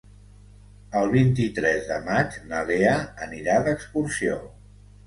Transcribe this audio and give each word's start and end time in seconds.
El 1.01 1.11
vint-i-tres 1.15 1.85
de 1.91 1.99
maig 2.09 2.41
na 2.53 2.65
Lea 2.73 2.99
anirà 3.29 3.63
d'excursió. 3.71 4.43